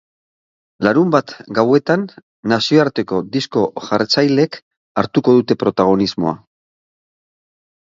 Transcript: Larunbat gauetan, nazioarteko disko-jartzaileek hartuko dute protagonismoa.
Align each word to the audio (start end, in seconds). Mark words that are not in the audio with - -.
Larunbat 0.87 1.33
gauetan, 1.57 2.07
nazioarteko 2.55 3.21
disko-jartzaileek 3.37 4.61
hartuko 5.05 5.39
dute 5.41 5.63
protagonismoa. 5.67 6.39